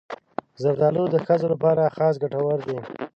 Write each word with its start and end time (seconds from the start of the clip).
زردالو 0.61 1.03
د 1.13 1.15
ښځو 1.25 1.47
لپاره 1.53 1.93
خاص 1.95 2.15
ګټور 2.23 2.59
دی. 2.67 2.79